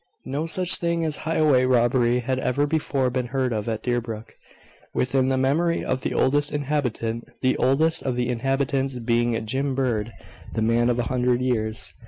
[0.25, 4.33] No such thing as highway robbery had ever before been heard of at Deerbrook,
[4.95, 10.11] within the memory of the oldest inhabitant; the oldest of the inhabitants being Jim Bird,
[10.55, 11.93] the man of a hundred years.